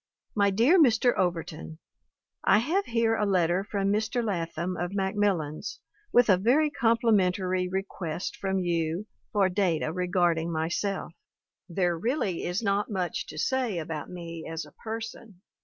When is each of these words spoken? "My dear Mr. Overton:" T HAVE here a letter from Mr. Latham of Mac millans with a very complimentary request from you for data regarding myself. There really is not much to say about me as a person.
"My 0.33 0.49
dear 0.49 0.81
Mr. 0.81 1.15
Overton:" 1.15 1.77
T 2.51 2.59
HAVE 2.59 2.85
here 2.87 3.15
a 3.15 3.23
letter 3.23 3.63
from 3.63 3.93
Mr. 3.93 4.25
Latham 4.25 4.75
of 4.75 4.95
Mac 4.95 5.13
millans 5.13 5.77
with 6.11 6.27
a 6.27 6.37
very 6.37 6.71
complimentary 6.71 7.67
request 7.69 8.35
from 8.35 8.57
you 8.61 9.05
for 9.31 9.47
data 9.47 9.91
regarding 9.93 10.51
myself. 10.51 11.13
There 11.69 11.95
really 11.95 12.45
is 12.45 12.63
not 12.63 12.89
much 12.89 13.27
to 13.27 13.37
say 13.37 13.77
about 13.77 14.09
me 14.09 14.43
as 14.51 14.65
a 14.65 14.71
person. 14.71 15.41